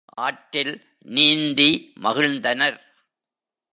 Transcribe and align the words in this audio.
ஆற்றில் 0.05 0.73
நீந்தி 0.99 1.93
மகிழ்ந்தனர். 2.01 2.79